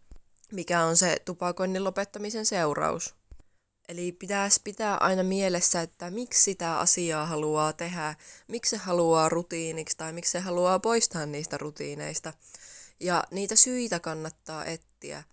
mikä 0.51 0.83
on 0.83 0.97
se 0.97 1.17
tupakoinnin 1.25 1.83
lopettamisen 1.83 2.45
seuraus. 2.45 3.15
Eli 3.89 4.11
pitäisi 4.11 4.61
pitää 4.63 4.97
aina 4.97 5.23
mielessä, 5.23 5.81
että 5.81 6.11
miksi 6.11 6.43
sitä 6.43 6.79
asiaa 6.79 7.25
haluaa 7.25 7.73
tehdä, 7.73 8.15
miksi 8.47 8.69
se 8.69 8.77
haluaa 8.77 9.29
rutiiniksi 9.29 9.97
tai 9.97 10.13
miksi 10.13 10.31
se 10.31 10.39
haluaa 10.39 10.79
poistaa 10.79 11.25
niistä 11.25 11.57
rutiineista– 11.57 12.33
ja 12.99 13.23
niitä 13.31 13.55
syitä 13.55 13.99
kannattaa 13.99 14.65
etsiä 14.65 15.23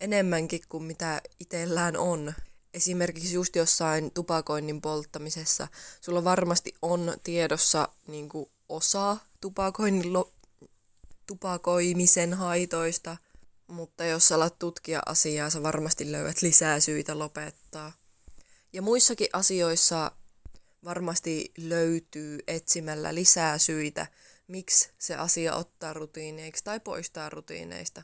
enemmänkin 0.00 0.60
kuin 0.68 0.84
mitä 0.84 1.22
itsellään 1.40 1.96
on. 1.96 2.34
Esimerkiksi 2.74 3.34
just 3.34 3.56
jossain 3.56 4.10
tupakoinnin 4.10 4.80
polttamisessa 4.80 5.68
sulla 6.00 6.24
varmasti 6.24 6.74
on 6.82 7.14
tiedossa 7.24 7.88
niin 8.06 8.28
kuin 8.28 8.50
osa 8.68 9.16
tupakoinnin 9.40 10.12
lo- 10.12 10.32
tupakoimisen 11.26 12.34
haitoista, 12.34 13.16
mutta 13.72 14.04
jos 14.04 14.32
alat 14.32 14.58
tutkia 14.58 15.02
asiaa, 15.06 15.50
sä 15.50 15.62
varmasti 15.62 16.12
löydät 16.12 16.42
lisää 16.42 16.80
syitä 16.80 17.18
lopettaa. 17.18 17.92
Ja 18.72 18.82
muissakin 18.82 19.28
asioissa 19.32 20.10
varmasti 20.84 21.52
löytyy 21.58 22.38
etsimällä 22.46 23.14
lisää 23.14 23.58
syitä, 23.58 24.06
miksi 24.48 24.90
se 24.98 25.14
asia 25.14 25.54
ottaa 25.54 25.92
rutiineiksi 25.92 26.64
tai 26.64 26.80
poistaa 26.80 27.30
rutiineista. 27.30 28.02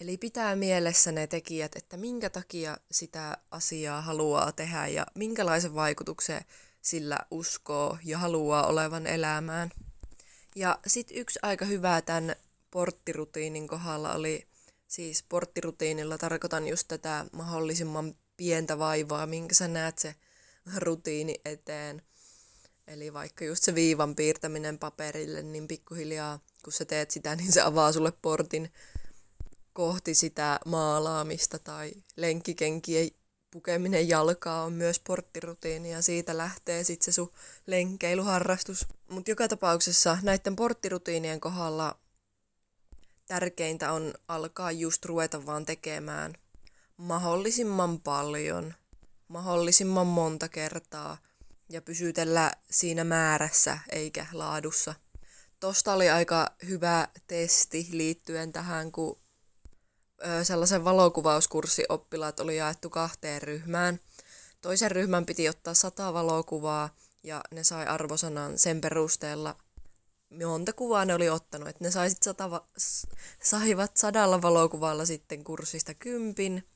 Eli 0.00 0.16
pitää 0.16 0.56
mielessä 0.56 1.12
ne 1.12 1.26
tekijät, 1.26 1.76
että 1.76 1.96
minkä 1.96 2.30
takia 2.30 2.78
sitä 2.90 3.38
asiaa 3.50 4.02
haluaa 4.02 4.52
tehdä 4.52 4.86
ja 4.86 5.06
minkälaisen 5.14 5.74
vaikutuksen 5.74 6.44
sillä 6.82 7.18
uskoo 7.30 7.98
ja 8.04 8.18
haluaa 8.18 8.66
olevan 8.66 9.06
elämään. 9.06 9.70
Ja 10.54 10.78
sitten 10.86 11.16
yksi 11.16 11.38
aika 11.42 11.64
hyvä 11.64 12.00
tämän 12.00 12.36
porttirutiinin 12.70 13.68
kohdalla 13.68 14.14
oli, 14.14 14.46
siis 14.86 15.24
porttirutiinilla 15.28 16.18
tarkoitan 16.18 16.68
just 16.68 16.88
tätä 16.88 17.26
mahdollisimman 17.32 18.14
pientä 18.36 18.78
vaivaa, 18.78 19.26
minkä 19.26 19.54
sä 19.54 19.68
näet 19.68 19.98
se 19.98 20.14
rutiini 20.76 21.34
eteen– 21.44 22.02
Eli 22.86 23.12
vaikka 23.12 23.44
just 23.44 23.62
se 23.62 23.74
viivan 23.74 24.14
piirtäminen 24.14 24.78
paperille, 24.78 25.42
niin 25.42 25.68
pikkuhiljaa 25.68 26.38
kun 26.64 26.72
sä 26.72 26.84
teet 26.84 27.10
sitä, 27.10 27.36
niin 27.36 27.52
se 27.52 27.60
avaa 27.60 27.92
sulle 27.92 28.12
portin 28.22 28.72
kohti 29.72 30.14
sitä 30.14 30.60
maalaamista 30.66 31.58
tai 31.58 31.92
lenkkikenkien 32.16 33.10
pukeminen 33.50 34.08
jalkaa 34.08 34.64
on 34.64 34.72
myös 34.72 35.00
porttirutiini 35.00 35.92
ja 35.92 36.02
siitä 36.02 36.36
lähtee 36.36 36.84
sitten 36.84 37.04
se 37.04 37.12
sun 37.12 37.32
lenkeiluharrastus. 37.66 38.86
Mutta 39.10 39.30
joka 39.30 39.48
tapauksessa 39.48 40.18
näiden 40.22 40.56
porttirutiinien 40.56 41.40
kohdalla 41.40 41.98
tärkeintä 43.26 43.92
on 43.92 44.14
alkaa 44.28 44.72
just 44.72 45.04
ruveta 45.04 45.46
vaan 45.46 45.66
tekemään 45.66 46.34
mahdollisimman 46.96 48.00
paljon, 48.00 48.74
mahdollisimman 49.28 50.06
monta 50.06 50.48
kertaa– 50.48 51.18
ja 51.68 51.82
pysytellä 51.82 52.52
siinä 52.70 53.04
määrässä 53.04 53.78
eikä 53.88 54.26
laadussa. 54.32 54.94
Tosta 55.60 55.92
oli 55.92 56.10
aika 56.10 56.50
hyvä 56.66 57.08
testi 57.26 57.88
liittyen 57.90 58.52
tähän, 58.52 58.92
kun 58.92 59.18
sellaisen 60.42 60.84
valokuvauskurssioppilaat 60.84 62.40
oli 62.40 62.56
jaettu 62.56 62.90
kahteen 62.90 63.42
ryhmään. 63.42 64.00
Toisen 64.60 64.90
ryhmän 64.90 65.26
piti 65.26 65.48
ottaa 65.48 65.74
sata 65.74 66.12
valokuvaa 66.12 66.94
ja 67.22 67.40
ne 67.50 67.64
sai 67.64 67.86
arvosanan 67.86 68.58
sen 68.58 68.80
perusteella, 68.80 69.56
monta 70.30 70.72
kuvaa 70.72 71.04
ne 71.04 71.14
oli 71.14 71.28
ottanut. 71.28 71.68
Että 71.68 71.84
ne 71.84 71.90
sai 71.90 72.10
sit 72.10 72.22
sata 72.22 72.50
va- 72.50 72.68
saivat 73.42 73.96
sadalla 73.96 74.42
valokuvalla 74.42 75.06
sitten 75.06 75.44
kurssista 75.44 75.94
kympin 75.94 76.68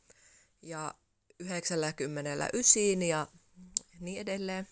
ja 0.63 0.95
99 1.39 3.09
ja 3.09 3.27
niin 4.01 4.21
edelleen. 4.21 4.69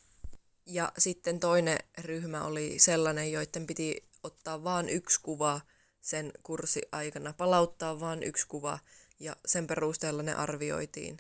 Ja 0.66 0.92
sitten 0.98 1.40
toinen 1.40 1.78
ryhmä 1.98 2.44
oli 2.44 2.78
sellainen, 2.78 3.32
joiden 3.32 3.66
piti 3.66 4.08
ottaa 4.22 4.64
vain 4.64 4.88
yksi 4.88 5.20
kuva 5.22 5.60
sen 6.00 6.32
kurssi 6.42 6.82
aikana, 6.92 7.32
palauttaa 7.32 8.00
vain 8.00 8.22
yksi 8.22 8.46
kuva 8.48 8.78
ja 9.20 9.36
sen 9.46 9.66
perusteella 9.66 10.22
ne 10.22 10.34
arvioitiin. 10.34 11.18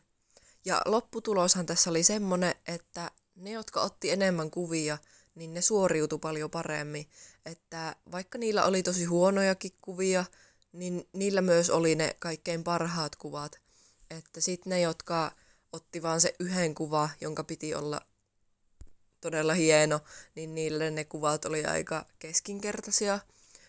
Ja 0.64 0.82
lopputuloshan 0.84 1.66
tässä 1.66 1.90
oli 1.90 2.02
semmoinen, 2.02 2.54
että 2.66 3.10
ne, 3.34 3.50
jotka 3.50 3.82
otti 3.82 4.10
enemmän 4.10 4.50
kuvia, 4.50 4.98
niin 5.38 5.54
ne 5.54 5.60
suoriutu 5.60 6.18
paljon 6.18 6.50
paremmin. 6.50 7.06
Että 7.46 7.96
vaikka 8.12 8.38
niillä 8.38 8.64
oli 8.64 8.82
tosi 8.82 9.04
huonojakin 9.04 9.72
kuvia, 9.82 10.24
niin 10.72 11.08
niillä 11.12 11.40
myös 11.40 11.70
oli 11.70 11.94
ne 11.94 12.16
kaikkein 12.18 12.64
parhaat 12.64 13.16
kuvat. 13.16 13.60
Että 14.10 14.40
sitten 14.40 14.70
ne, 14.70 14.80
jotka 14.80 15.32
otti 15.72 16.02
vaan 16.02 16.20
se 16.20 16.34
yhden 16.40 16.74
kuva, 16.74 17.10
jonka 17.20 17.44
piti 17.44 17.74
olla 17.74 18.00
todella 19.20 19.54
hieno, 19.54 20.00
niin 20.34 20.54
niille 20.54 20.90
ne 20.90 21.04
kuvat 21.04 21.44
oli 21.44 21.64
aika 21.64 22.06
keskinkertaisia, 22.18 23.18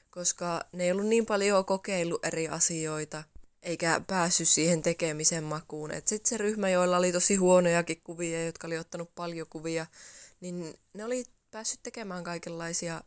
koska 0.10 0.66
ne 0.72 0.84
ei 0.84 0.92
ollut 0.92 1.08
niin 1.08 1.26
paljon 1.26 1.66
kokeillut 1.66 2.26
eri 2.26 2.48
asioita, 2.48 3.24
eikä 3.64 4.02
päässyt 4.08 4.50
siihen 4.50 4.82
tekemisen 4.82 5.44
makuun. 5.44 5.92
Sitten 6.06 6.30
se 6.30 6.38
ryhmä, 6.38 6.70
joilla 6.70 6.98
oli 6.98 7.12
tosi 7.12 7.36
huonojakin 7.36 8.02
kuvia, 8.04 8.46
jotka 8.46 8.68
oli 8.68 8.78
ottanut 8.78 9.16
paljon 9.16 9.48
kuvia, 9.50 9.86
niin 10.42 10.74
ne 10.94 11.04
oli 11.04 11.26
päässyt 11.52 11.80
tekemään 11.84 12.24
kaikenlaisia 12.24 13.02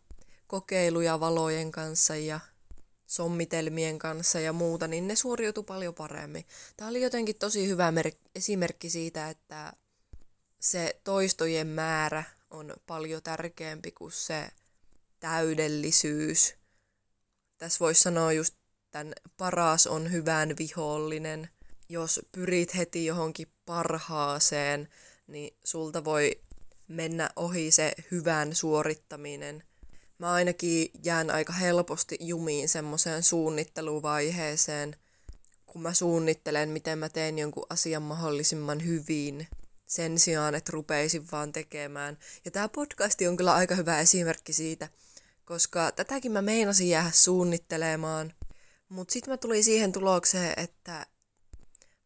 kokeiluja 0.46 1.20
valojen 1.20 1.72
kanssa 1.72 2.16
ja 2.16 2.40
sommitelmien 3.06 3.98
kanssa 3.98 4.40
ja 4.40 4.52
muuta, 4.52 4.88
niin 4.88 5.08
ne 5.08 5.16
suoriutui 5.16 5.64
paljon 5.64 5.94
paremmin. 5.94 6.46
Tämä 6.76 6.90
oli 6.90 7.02
jotenkin 7.02 7.38
tosi 7.38 7.68
hyvä 7.68 7.90
mer- 7.92 8.12
esimerkki 8.34 8.90
siitä, 8.90 9.30
että 9.30 9.72
se 10.60 11.00
toistojen 11.04 11.66
määrä 11.66 12.24
on 12.50 12.74
paljon 12.86 13.22
tärkeämpi 13.22 13.92
kuin 13.92 14.12
se 14.12 14.48
täydellisyys. 15.20 16.54
Tässä 17.58 17.78
voisi 17.80 18.00
sanoa 18.00 18.32
just 18.32 18.54
tämän 18.90 19.12
paras 19.36 19.86
on 19.86 20.12
hyvän 20.12 20.54
vihollinen. 20.58 21.48
Jos 21.88 22.20
pyrit 22.32 22.76
heti 22.76 23.06
johonkin 23.06 23.48
parhaaseen, 23.66 24.88
niin 25.26 25.56
sulta 25.64 26.04
voi 26.04 26.40
mennä 26.88 27.30
ohi 27.36 27.70
se 27.70 27.92
hyvän 28.10 28.54
suorittaminen. 28.54 29.62
Mä 30.18 30.32
ainakin 30.32 30.90
jään 31.04 31.30
aika 31.30 31.52
helposti 31.52 32.16
jumiin 32.20 32.68
semmoiseen 32.68 33.22
suunnitteluvaiheeseen, 33.22 34.96
kun 35.66 35.82
mä 35.82 35.94
suunnittelen, 35.94 36.68
miten 36.68 36.98
mä 36.98 37.08
teen 37.08 37.38
jonkun 37.38 37.66
asian 37.70 38.02
mahdollisimman 38.02 38.86
hyvin 38.86 39.48
sen 39.86 40.18
sijaan, 40.18 40.54
että 40.54 40.72
rupeisin 40.72 41.26
vaan 41.32 41.52
tekemään. 41.52 42.18
Ja 42.44 42.50
tämä 42.50 42.68
podcasti 42.68 43.28
on 43.28 43.36
kyllä 43.36 43.54
aika 43.54 43.74
hyvä 43.74 44.00
esimerkki 44.00 44.52
siitä, 44.52 44.88
koska 45.44 45.92
tätäkin 45.92 46.32
mä 46.32 46.42
meinasin 46.42 46.88
jäädä 46.88 47.10
suunnittelemaan. 47.14 48.32
Mutta 48.88 49.12
sitten 49.12 49.32
mä 49.32 49.36
tulin 49.36 49.64
siihen 49.64 49.92
tulokseen, 49.92 50.54
että 50.56 51.06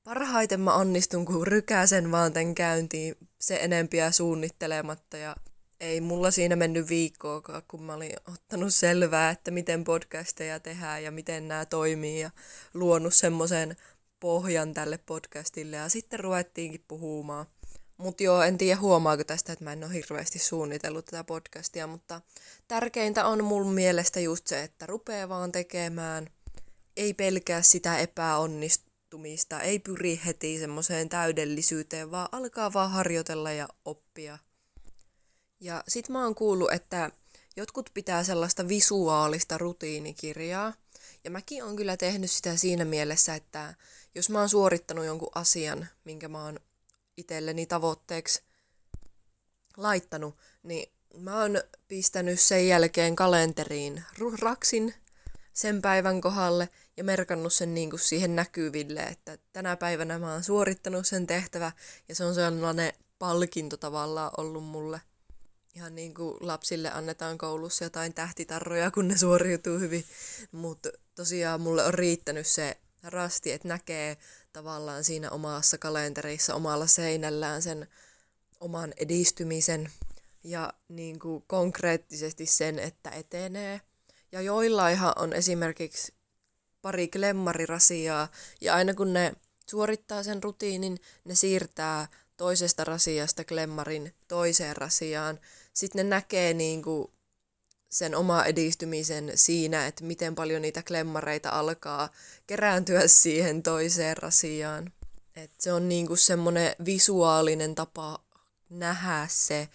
parhaiten 0.04 0.60
mä 0.60 0.74
onnistun, 0.74 1.24
kun 1.24 1.46
rykäsen 1.46 2.12
vaan 2.12 2.32
tän 2.32 2.54
käyntiin 2.54 3.16
se 3.46 3.56
enempiä 3.56 4.10
suunnittelematta 4.10 5.16
ja 5.16 5.36
ei 5.80 6.00
mulla 6.00 6.30
siinä 6.30 6.56
mennyt 6.56 6.88
viikkoakaan, 6.88 7.62
kun 7.68 7.82
mä 7.82 7.94
olin 7.94 8.12
ottanut 8.32 8.74
selvää, 8.74 9.30
että 9.30 9.50
miten 9.50 9.84
podcasteja 9.84 10.60
tehdään 10.60 11.04
ja 11.04 11.10
miten 11.10 11.48
nämä 11.48 11.64
toimii 11.64 12.20
ja 12.20 12.30
luonut 12.74 13.14
semmoisen 13.14 13.76
pohjan 14.20 14.74
tälle 14.74 14.98
podcastille 14.98 15.76
ja 15.76 15.88
sitten 15.88 16.20
ruvettiinkin 16.20 16.84
puhumaan. 16.88 17.46
Mutta 17.96 18.22
joo, 18.22 18.42
en 18.42 18.58
tiedä 18.58 18.80
huomaako 18.80 19.24
tästä, 19.24 19.52
että 19.52 19.64
mä 19.64 19.72
en 19.72 19.84
ole 19.84 19.92
hirveästi 19.92 20.38
suunnitellut 20.38 21.04
tätä 21.04 21.24
podcastia, 21.24 21.86
mutta 21.86 22.20
tärkeintä 22.68 23.26
on 23.26 23.44
mun 23.44 23.72
mielestä 23.72 24.20
just 24.20 24.46
se, 24.46 24.62
että 24.62 24.86
rupeaa 24.86 25.28
vaan 25.28 25.52
tekemään, 25.52 26.30
ei 26.96 27.14
pelkää 27.14 27.62
sitä 27.62 27.98
epäonnistumista, 27.98 28.85
ei 29.62 29.78
pyri 29.78 30.20
heti 30.26 30.58
semmoiseen 30.58 31.08
täydellisyyteen, 31.08 32.10
vaan 32.10 32.28
alkaa 32.32 32.72
vaan 32.72 32.90
harjoitella 32.90 33.52
ja 33.52 33.68
oppia. 33.84 34.38
Ja 35.60 35.84
sit 35.88 36.08
mä 36.08 36.24
oon 36.24 36.34
kuullut, 36.34 36.72
että 36.72 37.10
jotkut 37.56 37.90
pitää 37.94 38.24
sellaista 38.24 38.68
visuaalista 38.68 39.58
rutiinikirjaa, 39.58 40.72
ja 41.24 41.30
mäkin 41.30 41.64
on 41.64 41.76
kyllä 41.76 41.96
tehnyt 41.96 42.30
sitä 42.30 42.56
siinä 42.56 42.84
mielessä, 42.84 43.34
että 43.34 43.74
jos 44.14 44.30
mä 44.30 44.38
oon 44.38 44.48
suorittanut 44.48 45.04
jonkun 45.04 45.30
asian, 45.34 45.86
minkä 46.04 46.28
mä 46.28 46.44
oon 46.44 46.60
itselleni 47.16 47.66
tavoitteeksi 47.66 48.42
laittanut, 49.76 50.36
niin 50.62 50.92
mä 51.18 51.40
oon 51.40 51.62
pistänyt 51.88 52.40
sen 52.40 52.68
jälkeen 52.68 53.16
kalenteriin. 53.16 54.04
Raksin 54.40 54.94
sen 55.56 55.82
päivän 55.82 56.20
kohdalle 56.20 56.68
ja 56.96 57.04
merkannut 57.04 57.52
sen 57.52 57.74
niin 57.74 57.90
kuin 57.90 58.00
siihen 58.00 58.36
näkyville, 58.36 59.02
että 59.02 59.38
tänä 59.52 59.76
päivänä 59.76 60.18
mä 60.18 60.32
oon 60.32 60.44
suorittanut 60.44 61.06
sen 61.06 61.26
tehtävä 61.26 61.72
ja 62.08 62.14
se 62.14 62.24
on 62.24 62.34
sellainen 62.34 62.92
palkinto 63.18 63.76
tavallaan 63.76 64.30
ollut 64.36 64.64
mulle. 64.64 65.00
Ihan 65.74 65.94
niin 65.94 66.14
kuin 66.14 66.36
lapsille 66.40 66.90
annetaan 66.90 67.38
koulussa 67.38 67.84
jotain 67.84 68.14
tähtitarroja, 68.14 68.90
kun 68.90 69.08
ne 69.08 69.18
suoriutuu 69.18 69.78
hyvin. 69.78 70.04
Mutta 70.52 70.88
tosiaan 71.14 71.60
mulle 71.60 71.84
on 71.84 71.94
riittänyt 71.94 72.46
se 72.46 72.76
rasti, 73.02 73.52
että 73.52 73.68
näkee 73.68 74.16
tavallaan 74.52 75.04
siinä 75.04 75.30
omassa 75.30 75.78
kalenterissa, 75.78 76.54
omalla 76.54 76.86
seinällään 76.86 77.62
sen 77.62 77.88
oman 78.60 78.92
edistymisen 78.96 79.92
ja 80.44 80.72
niin 80.88 81.18
kuin 81.18 81.44
konkreettisesti 81.46 82.46
sen, 82.46 82.78
että 82.78 83.10
etenee. 83.10 83.80
Ja 84.32 84.40
joillainhan 84.40 85.12
on 85.16 85.32
esimerkiksi 85.32 86.12
pari 86.82 87.08
klemmarirasiaa, 87.08 88.28
ja 88.60 88.74
aina 88.74 88.94
kun 88.94 89.12
ne 89.12 89.32
suorittaa 89.70 90.22
sen 90.22 90.42
rutiinin, 90.42 90.98
ne 91.24 91.34
siirtää 91.34 92.08
toisesta 92.36 92.84
rasiasta 92.84 93.44
klemmarin 93.44 94.14
toiseen 94.28 94.76
rasiaan. 94.76 95.40
Sitten 95.72 96.06
ne 96.06 96.10
näkee 96.10 96.54
niin 96.54 96.82
kuin 96.82 97.10
sen 97.90 98.14
oma 98.14 98.44
edistymisen 98.44 99.32
siinä, 99.34 99.86
että 99.86 100.04
miten 100.04 100.34
paljon 100.34 100.62
niitä 100.62 100.82
klemmareita 100.82 101.50
alkaa 101.50 102.08
kerääntyä 102.46 103.02
siihen 103.06 103.62
toiseen 103.62 104.16
rasiaan. 104.16 104.92
Et 105.36 105.50
se 105.58 105.72
on 105.72 105.88
niinku 105.88 106.16
semmoinen 106.16 106.76
visuaalinen 106.84 107.74
tapa 107.74 108.24
nähdä 108.70 109.26
se 109.30 109.68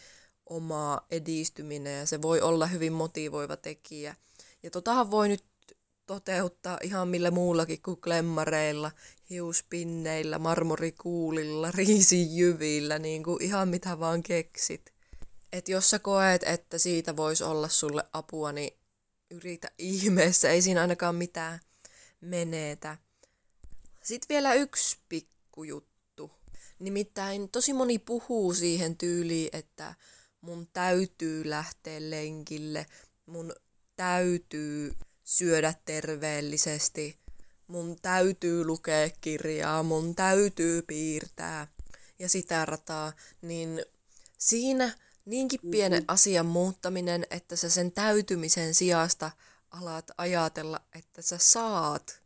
oma 0.46 1.02
edistyminen 1.12 2.00
ja 2.00 2.06
se 2.06 2.22
voi 2.22 2.42
olla 2.42 2.68
hyvin 2.68 2.94
motivoiva 2.94 3.58
tekijä. 3.58 4.16
Ja 4.64 4.72
totahan 4.72 5.12
voi 5.12 5.28
nyt 5.28 5.44
toteuttaa 6.06 6.78
ihan 6.84 7.08
millä 7.08 7.32
muullakin 7.32 7.82
kuin 7.82 8.02
klemmareilla, 8.02 8.92
hiuspinneillä, 9.30 10.40
marmorikuulilla, 10.40 11.72
riisijyvillä, 11.78 13.00
niin 13.00 13.24
kuin 13.24 13.44
ihan 13.44 13.70
mitä 13.70 14.00
vaan 14.00 14.24
keksit 14.24 14.92
että 15.52 15.72
jos 15.72 15.90
sä 15.90 16.00
koet, 16.00 16.44
että 16.44 16.78
siitä 16.78 17.16
voisi 17.16 17.44
olla 17.44 17.70
sulle 17.70 18.04
apua, 18.14 18.52
niin 18.52 18.78
yritä 19.32 19.72
ihmeessä, 19.78 20.50
ei 20.50 20.62
siinä 20.62 20.82
ainakaan 20.82 21.16
mitään 21.16 21.60
menetä. 22.22 22.98
Sitten 24.04 24.36
vielä 24.36 24.54
yksi 24.54 24.98
pikkujuttu. 25.10 26.32
Nimittäin 26.80 27.50
tosi 27.50 27.74
moni 27.74 28.00
puhuu 28.00 28.54
siihen 28.54 28.98
tyyliin, 28.98 29.50
että 29.54 29.96
mun 30.42 30.68
täytyy 30.74 31.50
lähteä 31.50 32.00
lenkille, 32.10 32.86
mun 33.26 33.54
täytyy 34.02 34.96
syödä 35.24 35.74
terveellisesti, 35.86 37.18
mun 37.68 37.96
täytyy 38.02 38.66
lukea 38.66 39.10
kirjaa, 39.22 39.84
mun 39.84 40.16
täytyy 40.16 40.82
piirtää 40.82 41.68
ja 42.20 42.30
sitä 42.30 42.66
rataa, 42.66 43.14
niin 43.42 43.86
siinä 44.38 44.92
niinkin 45.26 45.60
pienen 45.72 46.04
asian 46.08 46.46
muuttaminen, 46.46 47.28
että 47.30 47.56
sä 47.56 47.70
sen 47.70 47.92
täytymisen 47.92 48.74
sijasta 48.74 49.32
alat 49.72 50.12
ajatella, 50.18 50.82
että 50.96 51.22
sä 51.22 51.38
saat, 51.38 52.22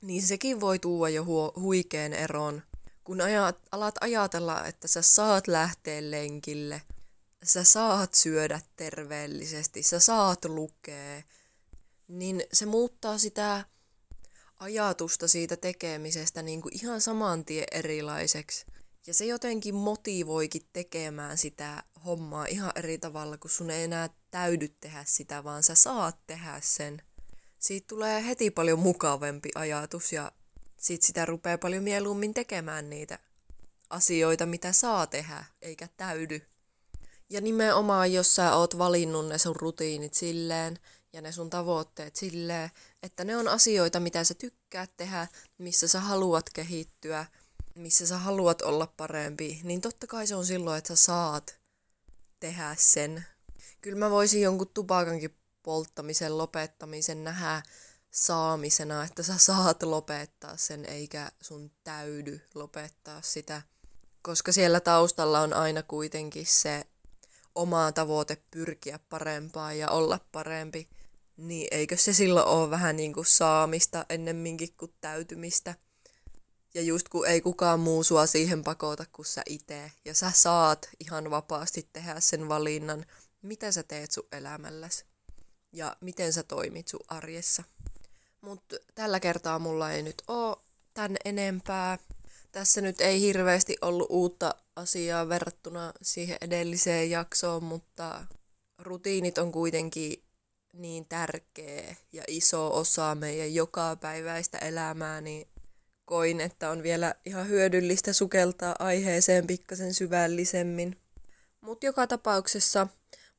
niin 0.00 0.22
sekin 0.22 0.60
voi 0.60 0.78
tuoda 0.78 1.08
jo 1.08 1.24
hu- 1.24 1.60
huikeen 1.60 2.12
eron. 2.12 2.62
Kun 3.04 3.20
ajat, 3.20 3.58
alat 3.72 3.94
ajatella, 4.00 4.66
että 4.66 4.88
sä 4.88 5.02
saat 5.02 5.48
lähteä 5.48 6.10
lenkille, 6.10 6.82
sä 7.42 7.64
saat 7.64 8.14
syödä 8.14 8.60
terveellisesti, 8.76 9.82
sä 9.82 10.00
saat 10.00 10.44
lukea, 10.44 11.22
niin 12.08 12.44
se 12.52 12.66
muuttaa 12.66 13.18
sitä 13.18 13.64
ajatusta 14.56 15.28
siitä 15.28 15.56
tekemisestä 15.56 16.42
niin 16.42 16.62
kuin 16.62 16.74
ihan 16.74 17.00
saman 17.00 17.44
tien 17.44 17.66
erilaiseksi. 17.72 18.66
Ja 19.06 19.14
se 19.14 19.24
jotenkin 19.24 19.74
motivoikin 19.74 20.62
tekemään 20.72 21.38
sitä 21.38 21.82
hommaa 22.04 22.46
ihan 22.46 22.72
eri 22.74 22.98
tavalla, 22.98 23.38
kun 23.38 23.50
sun 23.50 23.70
ei 23.70 23.84
enää 23.84 24.10
täydy 24.30 24.68
tehdä 24.68 25.04
sitä, 25.06 25.44
vaan 25.44 25.62
sä 25.62 25.74
saat 25.74 26.16
tehdä 26.26 26.60
sen. 26.62 27.02
Siitä 27.58 27.86
tulee 27.88 28.26
heti 28.26 28.50
paljon 28.50 28.78
mukavempi 28.78 29.48
ajatus 29.54 30.12
ja 30.12 30.32
sit 30.76 31.02
sitä 31.02 31.26
rupeaa 31.26 31.58
paljon 31.58 31.82
mieluummin 31.82 32.34
tekemään 32.34 32.90
niitä 32.90 33.18
asioita, 33.90 34.46
mitä 34.46 34.72
saa 34.72 35.06
tehdä, 35.06 35.44
eikä 35.62 35.88
täydy. 35.96 36.51
Ja 37.32 37.40
nimenomaan, 37.40 38.12
jos 38.12 38.34
sä 38.34 38.56
oot 38.56 38.78
valinnut 38.78 39.28
ne 39.28 39.38
sun 39.38 39.56
rutiinit 39.56 40.14
silleen 40.14 40.78
ja 41.12 41.20
ne 41.22 41.32
sun 41.32 41.50
tavoitteet 41.50 42.16
silleen, 42.16 42.70
että 43.02 43.24
ne 43.24 43.36
on 43.36 43.48
asioita, 43.48 44.00
mitä 44.00 44.24
sä 44.24 44.34
tykkäät 44.34 44.90
tehdä, 44.96 45.26
missä 45.58 45.88
sä 45.88 46.00
haluat 46.00 46.50
kehittyä, 46.50 47.26
missä 47.74 48.06
sä 48.06 48.18
haluat 48.18 48.62
olla 48.62 48.86
parempi, 48.96 49.60
niin 49.64 49.80
totta 49.80 50.06
kai 50.06 50.26
se 50.26 50.34
on 50.34 50.46
silloin, 50.46 50.78
että 50.78 50.96
sä 50.96 51.04
saat 51.04 51.60
tehdä 52.40 52.76
sen. 52.78 53.24
Kyllä 53.80 53.98
mä 53.98 54.10
voisin 54.10 54.42
jonkun 54.42 54.70
tupakankin 54.74 55.36
polttamisen 55.62 56.38
lopettamisen 56.38 57.24
nähdä 57.24 57.62
saamisena, 58.10 59.04
että 59.04 59.22
sä 59.22 59.38
saat 59.38 59.82
lopettaa 59.82 60.56
sen, 60.56 60.84
eikä 60.84 61.30
sun 61.40 61.70
täydy 61.84 62.40
lopettaa 62.54 63.22
sitä. 63.22 63.62
Koska 64.22 64.52
siellä 64.52 64.80
taustalla 64.80 65.40
on 65.40 65.52
aina 65.52 65.82
kuitenkin 65.82 66.46
se 66.46 66.86
oma 67.54 67.92
tavoite 67.92 68.36
pyrkiä 68.50 68.98
parempaan 69.08 69.78
ja 69.78 69.90
olla 69.90 70.20
parempi. 70.32 70.88
Niin 71.36 71.68
eikö 71.70 71.96
se 71.96 72.12
silloin 72.12 72.46
ole 72.46 72.70
vähän 72.70 72.96
niin 72.96 73.12
kuin 73.12 73.26
saamista 73.26 74.06
ennemminkin 74.08 74.72
kuin 74.76 74.94
täytymistä? 75.00 75.74
Ja 76.74 76.82
just 76.82 77.08
kun 77.08 77.26
ei 77.26 77.40
kukaan 77.40 77.80
muu 77.80 78.04
sua 78.04 78.26
siihen 78.26 78.64
pakota 78.64 79.04
kuin 79.12 79.26
sä 79.26 79.42
itse, 79.48 79.92
ja 80.04 80.14
sä 80.14 80.30
saat 80.34 80.88
ihan 81.00 81.30
vapaasti 81.30 81.88
tehdä 81.92 82.20
sen 82.20 82.48
valinnan, 82.48 83.04
mitä 83.42 83.72
sä 83.72 83.82
teet 83.82 84.10
sun 84.10 84.28
elämälläsi. 84.32 85.04
ja 85.72 85.96
miten 86.00 86.32
sä 86.32 86.42
toimit 86.42 86.88
sun 86.88 87.00
arjessa. 87.08 87.62
Mutta 88.40 88.76
tällä 88.94 89.20
kertaa 89.20 89.58
mulla 89.58 89.92
ei 89.92 90.02
nyt 90.02 90.22
oo 90.28 90.62
tän 90.94 91.16
enempää. 91.24 91.98
Tässä 92.52 92.80
nyt 92.80 93.00
ei 93.00 93.20
hirveästi 93.20 93.76
ollut 93.82 94.06
uutta 94.10 94.54
asiaa 94.76 95.28
verrattuna 95.28 95.92
siihen 96.02 96.38
edelliseen 96.40 97.10
jaksoon, 97.10 97.64
mutta 97.64 98.26
rutiinit 98.78 99.38
on 99.38 99.52
kuitenkin 99.52 100.24
niin 100.72 101.06
tärkeä 101.06 101.96
ja 102.12 102.22
iso 102.28 102.76
osa 102.76 103.14
meidän 103.14 103.54
jokapäiväistä 103.54 104.58
elämää, 104.58 105.20
niin 105.20 105.48
koin, 106.04 106.40
että 106.40 106.70
on 106.70 106.82
vielä 106.82 107.14
ihan 107.24 107.48
hyödyllistä 107.48 108.12
sukeltaa 108.12 108.76
aiheeseen 108.78 109.46
pikkasen 109.46 109.94
syvällisemmin. 109.94 110.96
Mutta 111.60 111.86
joka 111.86 112.06
tapauksessa 112.06 112.86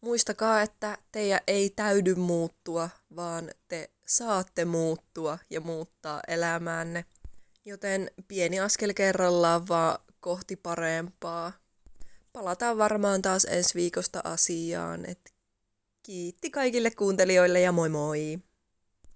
muistakaa, 0.02 0.62
että 0.62 0.98
teidän 1.12 1.42
ei 1.48 1.70
täydy 1.70 2.16
muuttua, 2.16 2.90
vaan 3.16 3.52
te 3.68 3.90
saatte 4.08 4.66
muuttua 4.66 5.40
ja 5.50 5.62
muuttaa 5.62 6.22
elämäänne. 6.28 7.06
Joten 7.66 8.12
pieni 8.28 8.60
askel 8.60 8.94
kerrallaan 8.94 9.68
vaan 9.68 10.00
kohti 10.20 10.56
parempaa. 10.56 11.52
Palataan 12.34 12.78
varmaan 12.78 13.22
taas 13.22 13.46
ensi 13.46 13.76
viikosta 13.76 14.22
asiaan. 14.24 15.06
Et 15.06 15.34
kiitti 16.04 16.50
kaikille 16.50 16.92
kuuntelijoille 16.92 17.62
ja 17.62 17.72
moi 17.72 17.90
moi! 17.90 18.40